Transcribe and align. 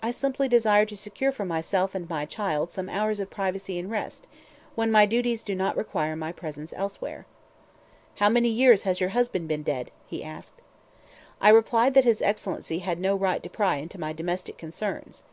I 0.00 0.12
simply 0.12 0.46
desire 0.46 0.86
to 0.86 0.96
secure 0.96 1.32
for 1.32 1.44
myself 1.44 1.92
and 1.96 2.08
my 2.08 2.24
child 2.24 2.70
some 2.70 2.88
hours 2.88 3.18
of 3.18 3.30
privacy 3.30 3.80
and 3.80 3.90
rest, 3.90 4.28
when 4.76 4.92
my 4.92 5.06
duties 5.06 5.42
do 5.42 5.56
not 5.56 5.76
require 5.76 6.14
my 6.14 6.30
presence 6.30 6.72
elsewhere." 6.76 7.26
"How 8.18 8.28
many 8.28 8.48
years 8.48 8.84
your 9.00 9.08
husband 9.10 9.50
has 9.50 9.50
been 9.56 9.64
dead?" 9.64 9.90
he 10.06 10.22
asked. 10.22 10.62
I 11.40 11.48
replied 11.48 11.94
that 11.94 12.04
his 12.04 12.22
Excellency 12.22 12.78
had 12.78 13.00
no 13.00 13.16
right 13.16 13.42
to 13.42 13.50
pry 13.50 13.78
into 13.78 13.98
my 13.98 14.12
domestic 14.12 14.56
concerns. 14.56 15.24